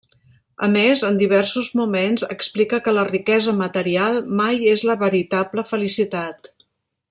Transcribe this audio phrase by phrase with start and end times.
[0.67, 6.53] A més, en diversos moments explica que la riquesa material mai és la veritable felicitat.